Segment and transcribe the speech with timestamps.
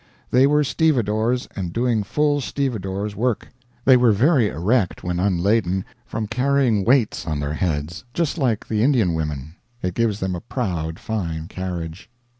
[0.31, 3.49] They were stevedores and doing full stevedore's work.
[3.85, 8.81] They were very erect when unladden from carrying weights on their heads just like the
[8.81, 9.57] Indian women.
[9.83, 12.09] It gives them a proud fine carriage.